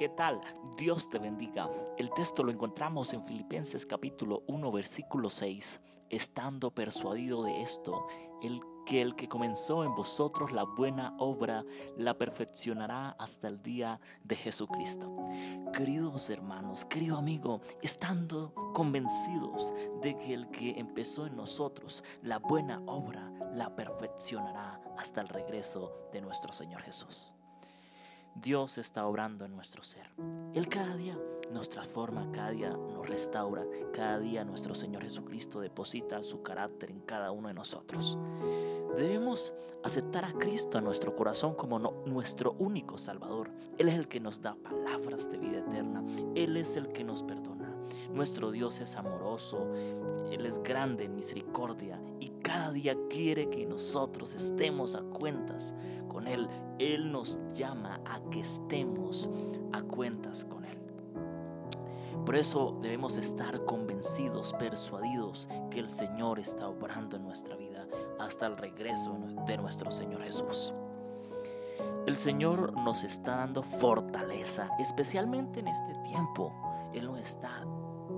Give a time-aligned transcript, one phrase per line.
[0.00, 0.40] ¿Qué tal?
[0.78, 1.68] Dios te bendiga.
[1.98, 5.78] El texto lo encontramos en Filipenses capítulo 1 versículo 6.
[6.08, 8.06] Estando persuadido de esto,
[8.42, 11.66] el que el que comenzó en vosotros la buena obra
[11.98, 15.06] la perfeccionará hasta el día de Jesucristo.
[15.74, 22.80] Queridos hermanos, querido amigo, estando convencidos de que el que empezó en nosotros la buena
[22.86, 27.34] obra la perfeccionará hasta el regreso de nuestro Señor Jesús.
[28.40, 30.10] Dios está obrando en nuestro ser.
[30.54, 31.18] Él cada día
[31.52, 37.00] nos transforma, cada día nos restaura, cada día nuestro Señor Jesucristo deposita su carácter en
[37.00, 38.16] cada uno de nosotros.
[38.96, 39.52] Debemos
[39.84, 43.50] aceptar a Cristo en nuestro corazón como nuestro único Salvador.
[43.76, 46.02] Él es el que nos da palabras de vida eterna.
[46.34, 47.76] Él es el que nos perdona.
[48.10, 49.70] Nuestro Dios es amoroso,
[50.30, 55.72] Él es grande en misericordia y cada día quiere que nosotros estemos a cuentas
[56.08, 56.48] con Él.
[56.80, 59.30] Él nos llama a que estemos
[59.72, 60.76] a cuentas con Él.
[62.26, 67.86] Por eso debemos estar convencidos, persuadidos que el Señor está obrando en nuestra vida
[68.18, 70.74] hasta el regreso de nuestro Señor Jesús.
[72.04, 76.52] El Señor nos está dando fortaleza, especialmente en este tiempo.
[76.92, 77.64] Él nos está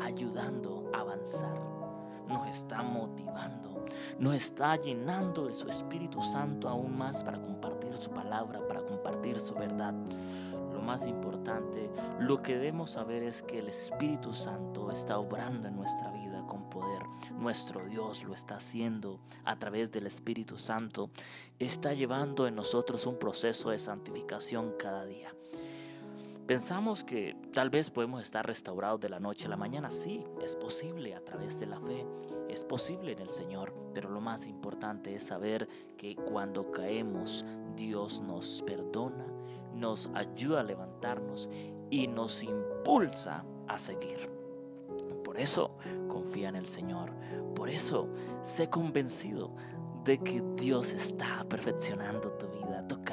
[0.00, 1.69] ayudando a avanzar,
[2.30, 3.84] nos está motivando,
[4.18, 9.40] nos está llenando de su Espíritu Santo aún más para compartir su palabra, para compartir
[9.40, 9.94] su verdad.
[10.72, 15.76] Lo más importante, lo que debemos saber es que el Espíritu Santo está obrando en
[15.76, 17.02] nuestra vida con poder.
[17.36, 21.10] Nuestro Dios lo está haciendo a través del Espíritu Santo.
[21.58, 25.34] Está llevando en nosotros un proceso de santificación cada día.
[26.50, 29.88] Pensamos que tal vez podemos estar restaurados de la noche a la mañana.
[29.88, 32.04] Sí, es posible a través de la fe,
[32.48, 38.22] es posible en el Señor, pero lo más importante es saber que cuando caemos, Dios
[38.22, 39.28] nos perdona,
[39.76, 41.48] nos ayuda a levantarnos
[41.88, 44.28] y nos impulsa a seguir.
[45.22, 45.78] Por eso
[46.08, 47.12] confía en el Señor,
[47.54, 48.08] por eso
[48.42, 49.54] sé convencido
[50.02, 53.04] de que Dios está perfeccionando tu vida, tu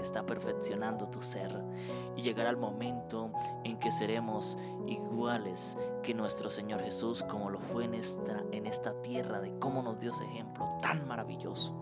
[0.00, 1.52] está perfeccionando tu ser.
[2.16, 3.30] Y llegará el momento
[3.64, 9.00] en que seremos iguales que nuestro Señor Jesús, como lo fue en esta, en esta
[9.02, 11.74] tierra, de cómo nos dio ese ejemplo tan maravilloso.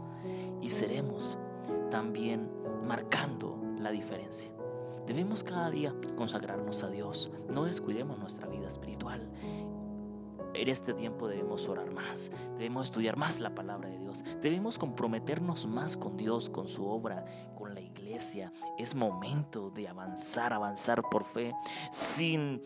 [0.61, 1.39] Y seremos
[1.91, 2.51] también
[2.87, 4.51] marcando la diferencia.
[5.07, 7.31] Debemos cada día consagrarnos a Dios.
[7.49, 9.31] No descuidemos nuestra vida espiritual
[10.55, 15.67] en este tiempo debemos orar más, debemos estudiar más la palabra de Dios, debemos comprometernos
[15.67, 17.25] más con Dios, con su obra,
[17.57, 18.53] con la iglesia.
[18.79, 21.55] Es momento de avanzar, avanzar por fe,
[21.91, 22.63] sin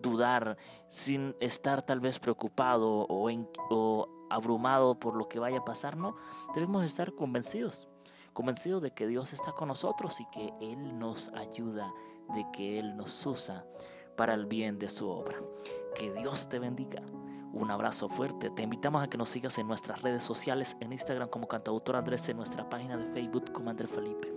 [0.00, 0.56] dudar,
[0.88, 3.30] sin estar tal vez preocupado o,
[3.70, 6.16] o abrumado por lo que vaya a pasar, no,
[6.54, 7.88] debemos estar convencidos
[8.38, 11.92] convencidos de que Dios está con nosotros y que Él nos ayuda,
[12.36, 13.66] de que Él nos usa
[14.16, 15.34] para el bien de su obra.
[15.98, 17.02] Que Dios te bendiga.
[17.52, 18.50] Un abrazo fuerte.
[18.50, 22.28] Te invitamos a que nos sigas en nuestras redes sociales, en Instagram como cantautor Andrés,
[22.28, 24.32] en nuestra página de Facebook como Andrés Felipe.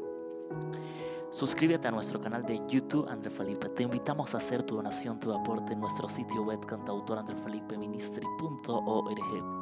[1.30, 3.70] Suscríbete a nuestro canal de YouTube Andrés Felipe.
[3.70, 9.62] Te invitamos a hacer tu donación, tu aporte en nuestro sitio web cantautorandrefelipeministry.org.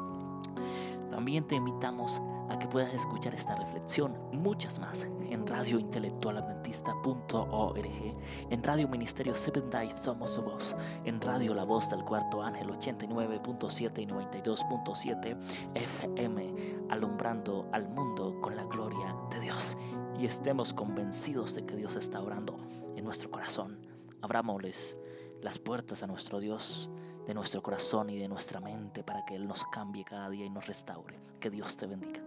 [1.12, 8.16] También te invitamos a que puedas escuchar esta reflexión, muchas más, en radiointelectualadventista.org,
[8.50, 10.76] en Radio Ministerio Seven Days Somos Su Voz,
[11.06, 15.38] en Radio La Voz del Cuarto Ángel 89.7 y 92.7
[15.76, 16.56] FM,
[16.90, 19.78] alumbrando al mundo con la gloria de Dios.
[20.18, 22.58] Y estemos convencidos de que Dios está orando
[22.96, 23.80] en nuestro corazón.
[24.22, 24.98] Abrámosles
[25.42, 26.90] las puertas a nuestro Dios
[27.30, 30.50] de nuestro corazón y de nuestra mente para que Él nos cambie cada día y
[30.50, 31.20] nos restaure.
[31.40, 32.24] Que Dios te bendiga.